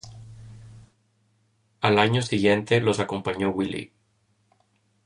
Al 1.79 1.99
año 1.99 2.23
siguiente, 2.23 2.81
los 2.81 2.99
acompañó 2.99 3.51
Willy. 3.51 3.93